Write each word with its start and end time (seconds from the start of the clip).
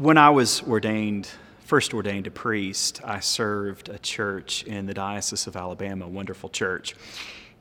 When 0.00 0.16
I 0.16 0.30
was 0.30 0.62
ordained, 0.62 1.28
first 1.58 1.92
ordained 1.92 2.26
a 2.26 2.30
priest, 2.30 3.02
I 3.04 3.20
served 3.20 3.90
a 3.90 3.98
church 3.98 4.62
in 4.62 4.86
the 4.86 4.94
Diocese 4.94 5.46
of 5.46 5.56
Alabama, 5.56 6.06
a 6.06 6.08
wonderful 6.08 6.48
church. 6.48 6.96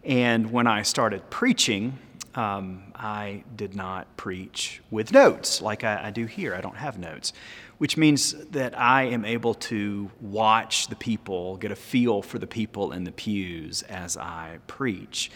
And 0.06 0.50
when 0.50 0.66
I 0.66 0.84
started 0.84 1.30
preaching, 1.30 2.00
um, 2.36 2.94
I 2.96 3.44
did 3.58 3.76
not 3.76 4.16
preach 4.16 4.82
with 4.90 5.12
notes 5.12 5.62
like 5.62 5.84
I, 5.84 6.06
I 6.06 6.12
do 6.12 6.28
here. 6.28 6.56
I 6.56 6.62
don't 6.62 6.78
have 6.78 6.98
notes, 6.98 7.34
which 7.78 7.98
means 7.98 8.32
that 8.52 8.80
I 8.80 9.04
am 9.04 9.26
able 9.26 9.56
to 9.56 10.10
watch 10.22 10.88
the 10.88 10.96
people, 10.96 11.58
get 11.58 11.72
a 11.72 11.76
feel 11.76 12.22
for 12.22 12.40
the 12.40 12.48
people 12.48 12.94
in 12.94 13.04
the 13.04 13.12
pews 13.12 13.82
as 13.82 14.16
I 14.16 14.60
preach. 14.66 15.30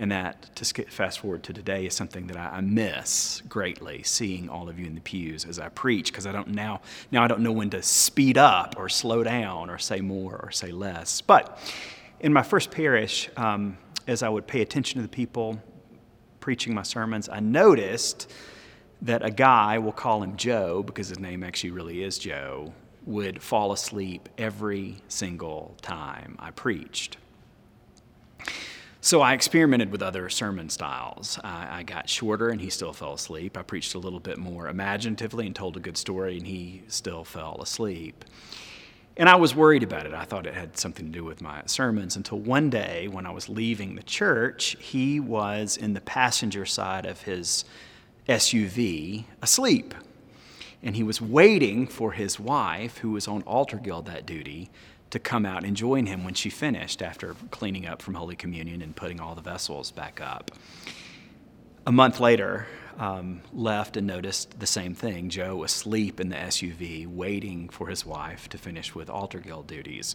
And 0.00 0.10
that, 0.12 0.56
to 0.56 0.84
fast 0.84 1.20
forward 1.20 1.42
to 1.42 1.52
today, 1.52 1.84
is 1.84 1.92
something 1.92 2.26
that 2.28 2.38
I 2.38 2.62
miss 2.62 3.42
greatly, 3.50 4.02
seeing 4.02 4.48
all 4.48 4.70
of 4.70 4.78
you 4.78 4.86
in 4.86 4.94
the 4.94 5.00
pews 5.02 5.44
as 5.44 5.58
I 5.58 5.68
preach, 5.68 6.10
because 6.10 6.26
I 6.26 6.32
don't 6.32 6.48
now, 6.48 6.80
now 7.10 7.22
I 7.22 7.28
don't 7.28 7.42
know 7.42 7.52
when 7.52 7.68
to 7.70 7.82
speed 7.82 8.38
up 8.38 8.76
or 8.78 8.88
slow 8.88 9.22
down 9.22 9.68
or 9.68 9.76
say 9.76 10.00
more 10.00 10.40
or 10.42 10.50
say 10.52 10.72
less. 10.72 11.20
But 11.20 11.58
in 12.18 12.32
my 12.32 12.42
first 12.42 12.70
parish, 12.70 13.28
um, 13.36 13.76
as 14.06 14.22
I 14.22 14.30
would 14.30 14.46
pay 14.46 14.62
attention 14.62 14.96
to 14.96 15.02
the 15.02 15.14
people 15.14 15.60
preaching 16.40 16.72
my 16.74 16.82
sermons, 16.82 17.28
I 17.28 17.40
noticed 17.40 18.32
that 19.02 19.22
a 19.22 19.30
guy, 19.30 19.76
we'll 19.76 19.92
call 19.92 20.22
him 20.22 20.34
Joe 20.36 20.82
because 20.82 21.08
his 21.08 21.18
name 21.18 21.44
actually 21.44 21.72
really 21.72 22.02
is 22.02 22.18
Joe, 22.18 22.72
would 23.04 23.42
fall 23.42 23.70
asleep 23.72 24.30
every 24.38 25.02
single 25.08 25.76
time 25.82 26.36
I 26.38 26.52
preached. 26.52 27.18
So 29.02 29.22
I 29.22 29.32
experimented 29.32 29.90
with 29.90 30.02
other 30.02 30.28
sermon 30.28 30.68
styles. 30.68 31.38
I, 31.42 31.78
I, 31.78 31.82
got 31.84 32.10
shorter 32.10 32.50
and 32.50 32.60
he 32.60 32.68
still 32.68 32.92
fell 32.92 33.14
asleep. 33.14 33.56
I 33.56 33.62
preached 33.62 33.94
a 33.94 33.98
little 33.98 34.20
bit 34.20 34.36
more 34.36 34.68
imaginatively 34.68 35.46
and 35.46 35.56
told 35.56 35.78
a 35.78 35.80
good 35.80 35.96
story 35.96 36.36
and 36.36 36.46
he 36.46 36.82
still 36.88 37.24
fell 37.24 37.58
asleep. 37.62 38.26
And 39.16 39.26
I 39.26 39.36
was 39.36 39.54
worried 39.54 39.82
about 39.82 40.04
it. 40.04 40.12
I 40.12 40.24
thought 40.24 40.46
it 40.46 40.52
had 40.52 40.76
something 40.76 41.06
to 41.06 41.12
do 41.12 41.24
with 41.24 41.40
my 41.40 41.62
sermons 41.64 42.14
until 42.14 42.38
one 42.38 42.68
day 42.68 43.08
when 43.08 43.24
I 43.24 43.30
was 43.30 43.48
leaving 43.48 43.94
the 43.94 44.02
church, 44.02 44.76
he 44.78 45.18
was 45.18 45.78
in 45.78 45.94
the 45.94 46.00
passenger 46.02 46.66
side 46.66 47.06
of 47.06 47.22
his 47.22 47.64
SUV 48.28 49.24
asleep. 49.40 49.94
And 50.82 50.94
he 50.94 51.02
was 51.02 51.22
waiting 51.22 51.86
for 51.86 52.12
his 52.12 52.38
wife, 52.38 52.98
who 52.98 53.12
was 53.12 53.26
on 53.26 53.42
altar 53.42 53.76
guild 53.78 54.06
that 54.06 54.26
duty, 54.26 54.70
to 55.10 55.18
come 55.18 55.44
out 55.44 55.64
and 55.64 55.76
join 55.76 56.06
him 56.06 56.24
when 56.24 56.34
she 56.34 56.50
finished 56.50 57.02
after 57.02 57.34
cleaning 57.50 57.86
up 57.86 58.00
from 58.02 58.14
Holy 58.14 58.36
Communion 58.36 58.82
and 58.82 58.94
putting 58.94 59.20
all 59.20 59.34
the 59.34 59.40
vessels 59.40 59.90
back 59.90 60.20
up. 60.20 60.50
A 61.86 61.92
month 61.92 62.20
later, 62.20 62.66
um, 62.98 63.40
left 63.52 63.96
and 63.96 64.06
noticed 64.06 64.60
the 64.60 64.66
same 64.66 64.94
thing 64.94 65.30
Joe 65.30 65.64
asleep 65.64 66.20
in 66.20 66.28
the 66.28 66.36
SUV, 66.36 67.06
waiting 67.06 67.68
for 67.68 67.86
his 67.88 68.04
wife 68.04 68.48
to 68.50 68.58
finish 68.58 68.94
with 68.94 69.08
altar 69.08 69.40
guild 69.40 69.66
duties. 69.66 70.14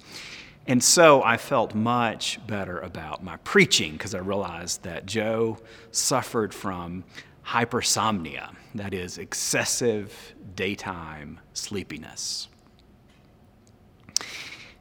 And 0.67 0.83
so 0.83 1.23
I 1.23 1.37
felt 1.37 1.75
much 1.75 2.39
better 2.47 2.79
about 2.79 3.23
my 3.23 3.37
preaching 3.37 3.93
because 3.93 4.15
I 4.15 4.19
realized 4.19 4.83
that 4.83 5.05
Joe 5.05 5.57
suffered 5.91 6.53
from 6.53 7.03
hypersomnia, 7.45 8.55
that 8.73 8.93
is, 8.93 9.17
excessive 9.17 10.33
daytime 10.55 11.39
sleepiness. 11.53 12.47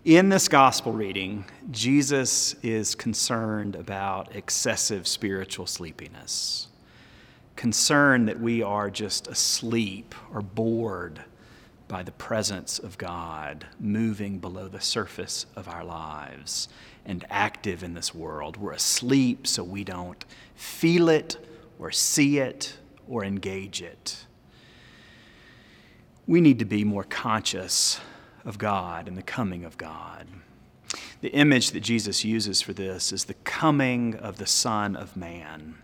In 0.05 0.29
this 0.29 0.49
gospel 0.49 0.93
reading, 0.93 1.47
Jesus 1.71 2.57
is 2.63 2.95
concerned 2.95 3.75
about 3.75 4.37
excessive 4.37 5.09
spiritual 5.09 5.67
sleepiness, 5.67 6.69
concerned 7.57 8.29
that 8.29 8.39
we 8.39 8.63
are 8.63 8.91
just 8.91 9.29
asleep 9.29 10.15
or 10.31 10.43
bored 10.43 11.25
by 11.89 12.03
the 12.03 12.13
presence 12.13 12.79
of 12.79 12.99
God 12.99 13.65
moving 13.81 14.41
below 14.41 14.69
the 14.69 14.79
surface 14.79 15.47
of 15.57 15.69
our 15.69 15.85
lives 15.85 16.69
and 17.07 17.25
active 17.31 17.83
in 17.83 17.95
this 17.95 18.15
world. 18.15 18.59
We're 18.59 18.73
asleep 18.73 19.47
so 19.47 19.65
we 19.65 19.85
don't 19.85 20.23
feel 20.55 21.09
it 21.09 21.39
or 21.79 21.91
see 21.91 22.41
it 22.41 22.77
or 23.09 23.25
engage 23.25 23.81
it. 23.81 24.27
We 26.27 26.43
need 26.43 26.59
to 26.59 26.67
be 26.67 26.85
more 26.85 27.05
conscious 27.05 28.01
of 28.45 28.59
God 28.59 29.09
and 29.09 29.17
the 29.17 29.23
coming 29.23 29.65
of 29.65 29.79
God. 29.79 30.27
The 31.21 31.33
image 31.33 31.71
that 31.71 31.81
Jesus 31.81 32.25
uses 32.25 32.61
for 32.61 32.73
this 32.73 33.13
is 33.13 33.25
the 33.25 33.35
coming 33.35 34.15
of 34.17 34.39
the 34.39 34.47
Son 34.47 34.95
of 34.95 35.17
Man, 35.17 35.77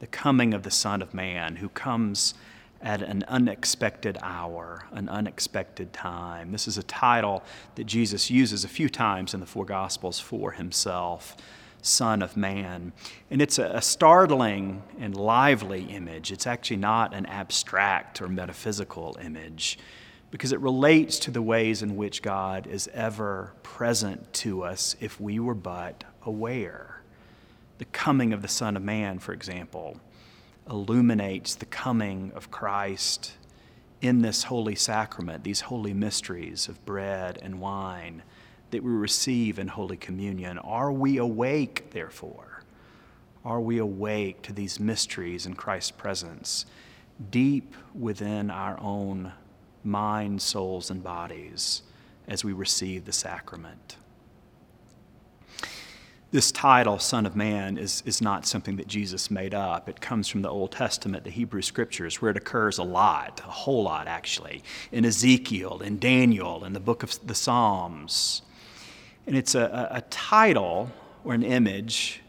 the 0.00 0.06
coming 0.06 0.52
of 0.52 0.62
the 0.62 0.70
Son 0.70 1.00
of 1.00 1.14
Man 1.14 1.56
who 1.56 1.68
comes 1.70 2.34
at 2.82 3.00
an 3.02 3.24
unexpected 3.26 4.18
hour, 4.22 4.84
an 4.92 5.08
unexpected 5.08 5.92
time. 5.92 6.52
This 6.52 6.68
is 6.68 6.76
a 6.76 6.82
title 6.82 7.42
that 7.74 7.84
Jesus 7.84 8.30
uses 8.30 8.64
a 8.64 8.68
few 8.68 8.88
times 8.88 9.32
in 9.32 9.40
the 9.40 9.46
four 9.46 9.64
Gospels 9.64 10.20
for 10.20 10.52
himself. 10.52 11.36
Son 11.82 12.20
of 12.20 12.36
Man. 12.36 12.92
And 13.30 13.40
it's 13.40 13.58
a, 13.58 13.80
startling 13.80 14.82
and 14.98 15.16
lively 15.16 15.84
image. 15.84 16.32
It's 16.32 16.46
actually 16.46 16.78
not 16.78 17.14
an 17.14 17.26
abstract 17.26 18.20
or 18.20 18.28
metaphysical 18.28 19.16
image 19.22 19.78
because 20.30 20.52
it 20.52 20.60
relates 20.60 21.18
to 21.20 21.30
the 21.30 21.42
ways 21.42 21.82
in 21.82 21.96
which 21.96 22.22
God 22.22 22.66
is 22.66 22.88
ever 22.92 23.52
present 23.62 24.32
to 24.34 24.62
us 24.62 24.96
if 25.00 25.20
we 25.20 25.38
were 25.38 25.54
but 25.54 26.04
aware. 26.24 27.00
The 27.78 27.84
coming 27.86 28.32
of 28.32 28.42
the 28.42 28.48
Son 28.48 28.76
of 28.76 28.82
Man, 28.82 29.18
for 29.18 29.32
example, 29.32 30.00
illuminates 30.68 31.54
the 31.54 31.66
coming 31.66 32.32
of 32.34 32.50
Christ 32.50 33.34
in 34.00 34.22
this 34.22 34.44
holy 34.44 34.74
sacrament, 34.74 35.44
these 35.44 35.62
holy 35.62 35.94
mysteries 35.94 36.68
of 36.68 36.84
bread 36.84 37.38
and 37.42 37.60
wine 37.60 38.22
that 38.70 38.82
we 38.82 38.90
receive 38.90 39.58
in 39.58 39.68
Holy 39.68 39.96
Communion. 39.96 40.58
Are 40.58 40.92
we 40.92 41.18
awake, 41.18 41.90
therefore? 41.90 42.62
Are 43.44 43.60
we 43.60 43.78
awake 43.78 44.42
to 44.42 44.52
these 44.52 44.80
mysteries 44.80 45.46
in 45.46 45.54
Christ's 45.54 45.92
presence 45.92 46.66
deep 47.30 47.74
within 47.94 48.50
our 48.50 48.78
own 48.80 49.32
minds, 49.86 50.44
souls, 50.44 50.90
and 50.90 51.02
bodies 51.02 51.82
as 52.28 52.44
we 52.44 52.52
receive 52.52 53.04
the 53.04 53.12
sacrament? 53.12 53.96
This 56.32 56.50
title, 56.50 56.98
Son 56.98 57.24
of 57.24 57.36
Man, 57.36 57.78
is, 57.78 58.02
is 58.04 58.20
not 58.20 58.46
something 58.46 58.76
that 58.76 58.88
Jesus 58.88 59.30
made 59.30 59.54
up. 59.54 59.88
It 59.88 60.00
comes 60.00 60.28
from 60.28 60.42
the 60.42 60.50
Old 60.50 60.72
Testament, 60.72 61.22
the 61.22 61.30
Hebrew 61.30 61.62
Scriptures, 61.62 62.20
where 62.20 62.32
it 62.32 62.36
occurs 62.36 62.78
a 62.78 62.82
lot, 62.82 63.40
a 63.46 63.50
whole 63.50 63.84
lot 63.84 64.08
actually, 64.08 64.62
in 64.90 65.04
Ezekiel, 65.04 65.80
in 65.82 66.00
Daniel, 66.00 66.64
in 66.64 66.72
the 66.72 66.80
book 66.80 67.04
of 67.04 67.24
the 67.26 67.34
Psalms. 67.34 68.42
And 69.26 69.36
it's 69.36 69.54
a, 69.54 69.88
a, 69.92 70.00
title 70.10 70.90
or 71.24 71.32
an 71.32 71.42
image 71.42 72.20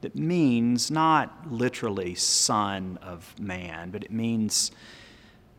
that 0.00 0.16
means 0.16 0.90
not 0.90 1.50
literally 1.50 2.14
son 2.14 2.98
of 3.02 3.38
man, 3.38 3.90
but 3.90 4.04
it 4.04 4.10
means 4.10 4.70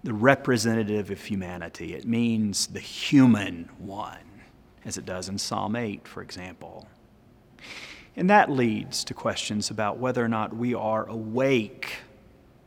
the 0.06 0.14
representative 0.14 1.12
of 1.12 1.22
humanity. 1.26 1.94
It 1.94 2.06
means 2.06 2.68
the 2.68 2.80
human 2.80 3.70
one, 3.78 4.42
as 4.86 4.98
it 4.98 5.06
does 5.06 5.28
in 5.28 5.38
Psalm 5.38 5.76
8, 5.76 6.08
for 6.08 6.22
example. 6.22 6.88
And 8.16 8.30
that 8.30 8.50
leads 8.50 9.04
to 9.04 9.14
questions 9.14 9.70
about 9.70 9.98
whether 9.98 10.24
or 10.24 10.30
not 10.30 10.56
we 10.56 10.74
are 10.74 11.06
awake 11.10 11.98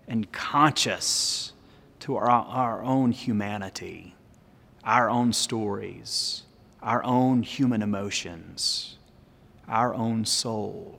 and 0.07 0.31
conscious 0.31 1.55
to 2.01 2.17
our, 2.17 2.29
our 2.29 2.83
own 2.83 3.13
humanity, 3.13 4.15
our 4.85 5.09
own 5.09 5.33
stories 5.33 6.43
our 6.83 7.03
own 7.05 7.43
human 7.43 7.83
emotions, 7.83 8.99
our 9.67 9.95
own 9.95 10.25
soul. 10.25 10.99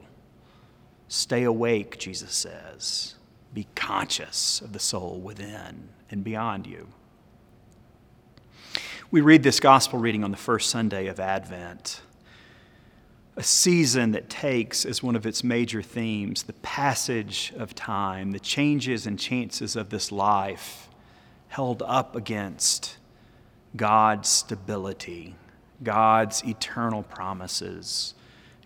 Stay 1.07 1.43
awake, 1.43 1.97
Jesus 1.97 2.33
says. 2.33 3.15
Be 3.53 3.67
conscious 3.75 4.61
of 4.61 4.73
the 4.73 4.79
soul 4.79 5.19
within 5.19 5.89
and 6.11 6.23
beyond 6.23 6.67
you. 6.67 6.87
We 9.11 9.21
read 9.21 9.43
this 9.43 9.59
gospel 9.59 9.99
reading 9.99 10.23
on 10.23 10.31
the 10.31 10.37
first 10.37 10.69
Sunday 10.69 11.07
of 11.07 11.19
Advent, 11.19 12.01
a 13.35 13.43
season 13.43 14.11
that 14.11 14.29
takes 14.29 14.85
as 14.85 15.01
one 15.01 15.15
of 15.15 15.25
its 15.25 15.43
major 15.43 15.81
themes 15.81 16.43
the 16.43 16.53
passage 16.53 17.51
of 17.57 17.73
time, 17.73 18.31
the 18.31 18.39
changes 18.39 19.07
and 19.07 19.19
chances 19.19 19.75
of 19.75 19.89
this 19.89 20.11
life 20.11 20.89
held 21.47 21.81
up 21.81 22.15
against 22.15 22.97
God's 23.75 24.29
stability 24.29 25.35
God's 25.83 26.43
eternal 26.43 27.03
promises, 27.03 28.13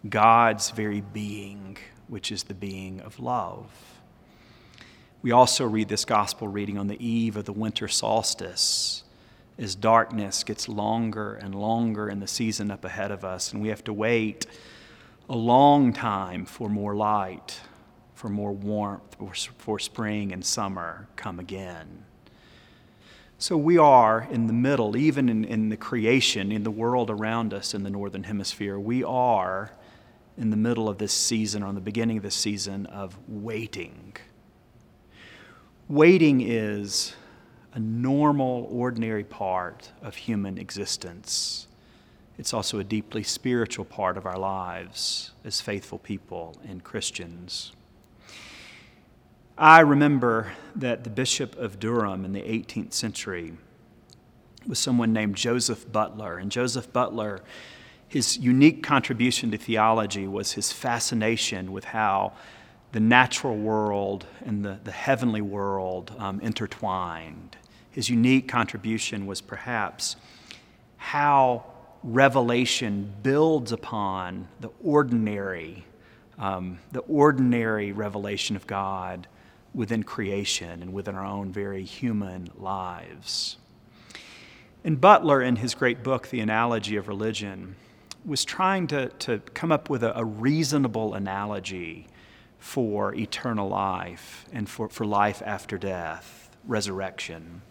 God's 0.07 0.71
very 0.71 1.01
being, 1.01 1.77
which 2.07 2.31
is 2.31 2.43
the 2.43 2.53
being 2.53 3.01
of 3.01 3.19
love. 3.19 3.69
We 5.23 5.31
also 5.31 5.65
read 5.65 5.87
this 5.87 6.03
gospel 6.03 6.49
reading 6.49 6.77
on 6.77 6.87
the 6.87 7.01
eve 7.01 7.37
of 7.37 7.45
the 7.45 7.53
winter 7.53 7.87
solstice 7.87 9.05
as 9.57 9.73
darkness 9.73 10.43
gets 10.43 10.67
longer 10.67 11.35
and 11.35 11.55
longer 11.55 12.09
in 12.09 12.19
the 12.19 12.27
season 12.27 12.69
up 12.69 12.83
ahead 12.83 13.09
of 13.09 13.23
us, 13.23 13.53
and 13.53 13.61
we 13.61 13.69
have 13.69 13.85
to 13.85 13.93
wait 13.93 14.45
a 15.29 15.35
long 15.35 15.93
time 15.93 16.45
for 16.45 16.67
more 16.67 16.93
light, 16.93 17.61
for 18.15 18.27
more 18.27 18.51
warmth, 18.51 19.15
for 19.57 19.79
spring 19.79 20.33
and 20.33 20.43
summer 20.43 21.07
come 21.15 21.39
again. 21.39 22.03
So 23.37 23.55
we 23.55 23.77
are 23.77 24.27
in 24.29 24.47
the 24.47 24.53
middle, 24.53 24.97
even 24.97 25.29
in, 25.29 25.45
in 25.45 25.69
the 25.69 25.77
creation, 25.77 26.51
in 26.51 26.63
the 26.63 26.71
world 26.71 27.09
around 27.09 27.53
us 27.53 27.73
in 27.73 27.83
the 27.83 27.89
Northern 27.89 28.23
Hemisphere, 28.23 28.77
we 28.77 29.05
are 29.05 29.71
in 30.37 30.49
the 30.49 30.57
middle 30.57 30.89
of 30.89 30.97
this 30.97 31.13
season 31.13 31.63
or 31.63 31.69
in 31.69 31.75
the 31.75 31.81
beginning 31.81 32.17
of 32.17 32.23
this 32.23 32.35
season 32.35 32.87
of 32.87 33.17
waiting. 33.29 34.17
Waiting 35.93 36.41
is 36.41 37.13
a 37.75 37.79
normal, 37.79 38.67
ordinary 38.71 39.23
part 39.23 39.91
of 40.01 40.15
human 40.15 40.57
existence. 40.57 41.67
It's 42.39 42.51
also 42.51 42.79
a 42.79 42.83
deeply 42.83 43.21
spiritual 43.21 43.85
part 43.85 44.17
of 44.17 44.25
our 44.25 44.39
lives 44.39 45.33
as 45.45 45.61
faithful 45.61 45.99
people 45.99 46.55
and 46.67 46.83
Christians. 46.83 47.73
I 49.55 49.81
remember 49.81 50.53
that 50.75 51.03
the 51.03 51.11
Bishop 51.11 51.55
of 51.57 51.79
Durham 51.79 52.25
in 52.25 52.33
the 52.33 52.41
18th 52.41 52.93
century 52.93 53.53
was 54.65 54.79
someone 54.79 55.13
named 55.13 55.35
Joseph 55.35 55.91
Butler. 55.91 56.39
And 56.39 56.49
Joseph 56.49 56.91
Butler, 56.91 57.41
his 58.07 58.35
unique 58.35 58.81
contribution 58.81 59.51
to 59.51 59.59
theology 59.59 60.27
was 60.27 60.53
his 60.53 60.71
fascination 60.71 61.71
with 61.71 61.83
how 61.83 62.33
the 62.93 62.99
natural 62.99 63.57
world 63.57 64.25
and 64.45 64.63
the, 64.63 64.79
the 64.83 64.91
heavenly 64.91 65.41
world 65.41 66.15
um, 66.19 66.39
intertwined. 66.39 67.57
His 67.89 68.07
unique 68.07 68.47
contribution 68.47 69.25
was 69.25 69.41
perhaps 69.41 70.15
how 70.97 71.65
revelation 72.03 73.11
builds 73.23 73.71
upon 73.71 74.47
the 74.59 74.69
ordinary, 74.83 75.85
um, 76.37 76.79
the 76.91 76.99
ordinary 77.01 77.91
revelation 77.91 78.55
of 78.55 78.67
God 78.67 79.27
within 79.73 80.03
creation 80.03 80.83
and 80.83 80.93
within 80.93 81.15
our 81.15 81.25
own 81.25 81.51
very 81.51 81.83
human 81.83 82.51
lives. 82.55 83.57
And 84.83 85.01
Butler, 85.01 85.41
in 85.41 85.55
his 85.55 85.73
great 85.73 86.03
book, 86.03 86.27
The 86.27 86.41
Analogy 86.41 86.95
of 86.97 87.07
Religion, 87.07 87.75
was 88.23 88.45
trying 88.45 88.85
to, 88.87 89.09
to 89.09 89.39
come 89.55 89.71
up 89.71 89.89
with 89.89 90.03
a, 90.03 90.15
a 90.15 90.23
reasonable 90.23 91.15
analogy 91.15 92.07
for 92.63 93.13
eternal 93.13 93.67
life 93.67 94.45
and 94.53 94.69
for, 94.69 94.87
for 94.87 95.05
life 95.05 95.43
after 95.45 95.77
death, 95.77 96.49
resurrection. 96.65 97.61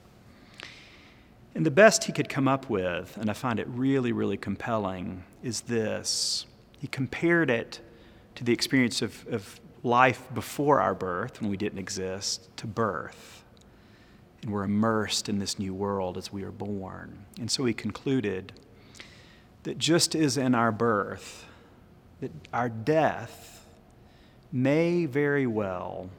And 1.54 1.64
the 1.64 1.70
best 1.70 2.04
he 2.04 2.12
could 2.12 2.28
come 2.28 2.46
up 2.46 2.68
with, 2.68 3.16
and 3.16 3.30
I 3.30 3.32
find 3.32 3.58
it 3.58 3.66
really, 3.68 4.12
really 4.12 4.36
compelling, 4.36 5.24
is 5.42 5.62
this. 5.62 6.44
He 6.78 6.86
compared 6.88 7.48
it 7.48 7.80
to 8.34 8.44
the 8.44 8.52
experience 8.52 9.00
of, 9.00 9.26
of 9.28 9.58
life 9.82 10.28
before 10.34 10.78
our 10.82 10.94
birth, 10.94 11.40
when 11.40 11.48
we 11.48 11.56
didn't 11.56 11.78
exist, 11.78 12.54
to 12.58 12.66
birth. 12.66 13.44
And 14.42 14.52
we're 14.52 14.64
immersed 14.64 15.26
in 15.26 15.38
this 15.38 15.58
new 15.58 15.72
world 15.72 16.18
as 16.18 16.30
we 16.30 16.42
are 16.42 16.52
born. 16.52 17.24
And 17.40 17.50
so 17.50 17.64
he 17.64 17.72
concluded 17.72 18.52
that 19.62 19.78
just 19.78 20.14
as 20.14 20.36
in 20.36 20.54
our 20.54 20.70
birth, 20.70 21.46
that 22.20 22.30
our 22.52 22.68
death 22.68 23.61
may 24.52 25.06
very 25.06 25.46
well 25.46 26.10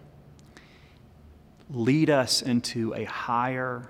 lead 1.69 2.09
us 2.09 2.41
into 2.41 2.93
a 2.95 3.03
higher 3.05 3.89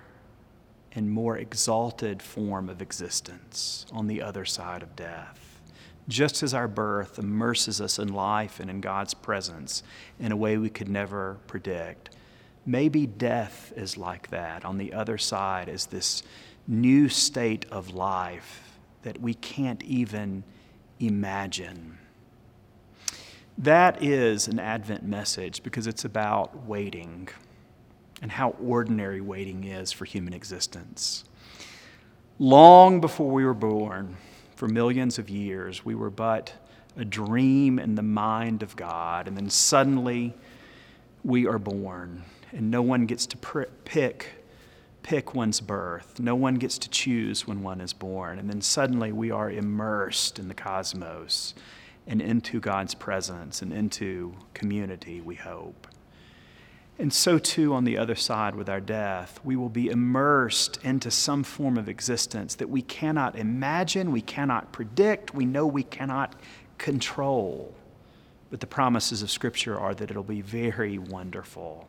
and 0.92 1.10
more 1.10 1.38
exalted 1.38 2.22
form 2.22 2.70
of 2.70 2.82
existence 2.82 3.86
on 3.92 4.08
the 4.08 4.22
other 4.22 4.46
side 4.46 4.84
of 4.84 4.96
death. 4.96 5.62
Just 6.08 6.44
as 6.44 6.54
our 6.54 6.68
birth 6.68 7.18
immerses 7.18 7.80
us 7.80 7.98
in 7.98 8.10
life 8.10 8.60
and 8.60 8.70
in 8.70 8.82
God's 8.82 9.14
presence 9.14 9.84
in 10.20 10.32
a 10.32 10.38
way 10.38 10.58
we 10.58 10.70
could 10.70 10.90
never 10.90 11.38
predict, 11.48 12.10
maybe 12.66 13.08
death 13.08 13.72
is 13.76 13.98
like 13.98 14.30
that 14.30 14.66
on 14.66 14.78
the 14.78 14.94
other 14.94 15.18
side, 15.18 15.70
is 15.70 15.88
this 15.88 16.22
new 16.68 17.10
state 17.10 17.66
of 17.72 17.94
life 17.94 18.78
that 19.04 19.20
we 19.20 19.34
can't 19.34 19.82
even 19.84 20.44
imagine. 21.00 21.98
That 23.58 24.02
is 24.04 24.48
an 24.48 24.60
Advent 24.60 25.04
message 25.04 25.62
because 25.62 25.86
it's 25.86 26.06
about 26.06 26.66
waiting 26.66 27.30
and 28.22 28.32
how 28.32 28.52
ordinary 28.64 29.22
waiting 29.22 29.64
is 29.64 29.92
for 29.92 30.06
human 30.06 30.34
existence. 30.34 31.24
Long 32.40 33.00
before 33.00 33.30
we 33.30 33.46
were 33.46 33.54
born, 33.54 34.18
for 34.56 34.68
millions 34.68 35.20
of 35.20 35.30
years, 35.30 35.86
we 35.86 35.94
were 35.94 36.10
but 36.10 36.54
a 36.98 37.06
dream 37.06 37.80
in 37.80 37.96
the 37.96 38.04
mind 38.04 38.64
of 38.64 38.76
God, 38.76 39.28
and 39.28 39.38
then 39.38 39.50
suddenly 39.50 40.34
we 41.24 41.46
are 41.48 41.60
born, 41.60 42.24
and 42.52 42.72
no 42.72 42.82
one 42.82 43.06
gets 43.06 43.26
to 43.28 43.38
pr- 43.38 43.64
pick 43.86 44.44
pick 45.04 45.36
one's 45.36 45.60
birth. 45.60 46.20
No 46.20 46.34
one 46.34 46.56
gets 46.56 46.78
to 46.80 46.90
choose 46.90 47.46
when 47.46 47.62
one 47.62 47.82
is 47.82 47.92
born. 47.92 48.40
And 48.40 48.50
then 48.50 48.62
suddenly 48.62 49.12
we 49.12 49.32
are 49.32 49.52
immersed 49.52 50.40
in 50.40 50.48
the 50.48 50.54
cosmos 50.54 51.54
and 52.08 52.22
into 52.22 52.60
God's 52.60 52.94
presence 52.94 53.62
and 53.62 53.72
into 53.72 54.36
community, 54.54 55.22
we 55.22 55.36
hope. 55.36 55.88
And 57.00 57.12
so, 57.12 57.40
too, 57.40 57.74
on 57.74 57.86
the 57.86 57.98
other 57.98 58.16
side 58.16 58.56
with 58.56 58.70
our 58.70 58.80
death, 58.80 59.40
we 59.44 59.56
will 59.56 59.70
be 59.70 59.90
immersed 59.90 60.78
into 60.84 61.10
some 61.10 61.44
form 61.44 61.78
of 61.78 61.90
existence 61.90 62.56
that 62.56 62.70
we 62.70 62.84
cannot 62.84 63.36
imagine, 63.36 64.12
we 64.12 64.22
cannot 64.22 64.72
predict, 64.72 65.34
we 65.34 65.46
know 65.46 65.66
we 65.66 65.84
cannot 65.84 66.36
control. 66.78 67.74
But 68.52 68.60
the 68.60 68.68
promises 68.68 69.24
of 69.24 69.32
Scripture 69.32 69.80
are 69.80 69.96
that 69.96 70.12
it'll 70.12 70.22
be 70.22 70.42
very 70.42 71.00
wonderful, 71.00 71.88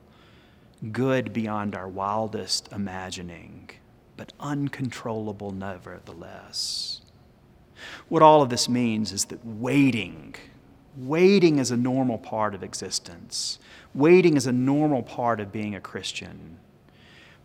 good 0.90 1.34
beyond 1.34 1.74
our 1.74 1.88
wildest 1.88 2.70
imagining, 2.72 3.68
but 4.16 4.32
uncontrollable 4.40 5.50
nevertheless. 5.50 6.93
What 8.08 8.22
all 8.22 8.42
of 8.42 8.50
this 8.50 8.68
means 8.68 9.12
is 9.12 9.26
that 9.26 9.44
waiting, 9.44 10.34
waiting 10.96 11.58
is 11.58 11.70
a 11.70 11.76
normal 11.76 12.18
part 12.18 12.54
of 12.54 12.62
existence. 12.62 13.58
Waiting 13.94 14.36
is 14.36 14.46
a 14.46 14.52
normal 14.52 15.02
part 15.02 15.40
of 15.40 15.52
being 15.52 15.74
a 15.74 15.80
Christian. 15.80 16.58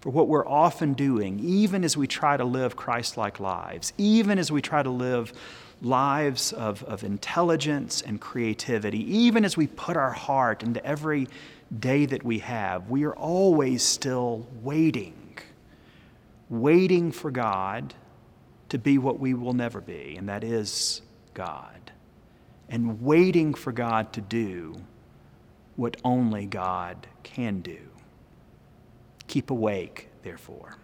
For 0.02 0.10
what 0.12 0.28
we're 0.28 0.48
often 0.48 0.94
doing, 0.94 1.40
even 1.40 1.84
as 1.84 1.98
we 1.98 2.08
try 2.08 2.38
to 2.38 2.46
live 2.46 2.76
Christ 2.76 3.18
like 3.18 3.40
lives, 3.40 3.92
even 3.98 4.40
as 4.40 4.52
we 4.52 4.62
try 4.62 4.81
to 4.81 4.90
live 4.90 5.34
lives 5.81 6.54
of, 6.54 6.84
of 6.84 7.04
intelligence 7.04 8.02
and 8.02 8.20
creativity, 8.20 9.00
even 9.14 9.44
as 9.44 9.58
we 9.58 9.68
put 9.68 9.98
our 9.98 10.12
heart 10.12 10.64
into 10.64 10.84
every 10.86 11.28
day 11.80 12.06
that 12.06 12.24
we 12.24 12.40
have, 12.40 12.90
we 12.90 13.04
are 13.04 13.16
always 13.16 13.84
still 13.84 14.48
waiting, 14.62 15.38
waiting 16.50 17.12
for 17.12 17.30
God 17.30 17.94
to 18.69 18.78
be 18.78 18.97
what 18.97 19.19
we 19.19 19.33
will 19.33 19.54
never 19.54 19.81
be, 19.81 20.16
and 20.18 20.30
that 20.30 20.44
is 20.44 21.02
God, 21.33 21.92
and 22.69 23.02
waiting 23.02 23.54
for 23.54 23.71
God 23.71 24.14
to 24.14 24.21
do 24.21 24.76
what 25.76 25.97
only 26.04 26.45
God 26.45 27.07
can 27.23 27.61
do. 27.61 27.80
Keep 29.28 29.49
awake, 29.49 30.09
therefore. 30.23 30.78